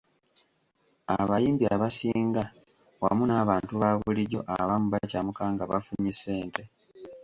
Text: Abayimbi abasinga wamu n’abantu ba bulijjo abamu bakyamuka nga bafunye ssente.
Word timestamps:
Abayimbi 1.19 1.65
abasinga 1.75 2.43
wamu 3.03 3.23
n’abantu 3.27 3.73
ba 3.81 3.91
bulijjo 4.01 4.39
abamu 4.59 4.87
bakyamuka 4.93 5.43
nga 5.53 5.63
bafunye 5.71 6.11
ssente. 6.15 6.61